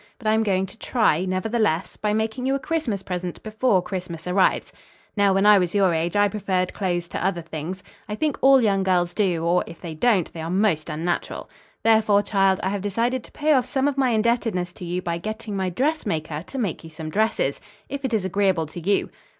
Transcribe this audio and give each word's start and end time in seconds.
But 0.17 0.25
I 0.25 0.33
am 0.33 0.41
going 0.41 0.65
to 0.65 0.79
try, 0.79 1.25
nevertheless, 1.25 1.95
by 1.95 2.11
making 2.11 2.47
you 2.47 2.55
a 2.55 2.59
Christmas 2.59 3.03
present 3.03 3.43
before 3.43 3.83
Christmas 3.83 4.25
arrives. 4.25 4.73
Now, 5.15 5.31
when 5.31 5.45
I 5.45 5.59
was 5.59 5.75
your 5.75 5.93
age, 5.93 6.15
I 6.15 6.27
preferred 6.27 6.73
clothes 6.73 7.07
to 7.09 7.23
other 7.23 7.43
things. 7.43 7.83
I 8.09 8.15
think 8.15 8.35
all 8.41 8.59
young 8.61 8.81
girls 8.81 9.13
do; 9.13 9.45
or, 9.45 9.63
if 9.67 9.79
they 9.79 9.93
don't 9.93 10.33
they 10.33 10.41
are 10.41 10.49
most 10.49 10.89
unnatural. 10.89 11.51
Therefore, 11.83 12.23
child, 12.23 12.59
I 12.63 12.69
have 12.69 12.81
decided 12.81 13.23
to 13.25 13.31
pay 13.31 13.53
off 13.53 13.67
some 13.67 13.87
of 13.87 13.95
my 13.95 14.09
indebtedness 14.09 14.71
to 14.73 14.85
you 14.85 15.03
by 15.03 15.19
getting 15.19 15.55
my 15.55 15.69
dressmaker 15.69 16.41
to 16.47 16.57
make 16.57 16.83
you 16.83 16.89
some 16.89 17.11
dresses, 17.11 17.61
if 17.87 18.03
it 18.03 18.11
is 18.11 18.25
agreeable 18.25 18.65
to 18.65 18.79
you. 18.79 19.11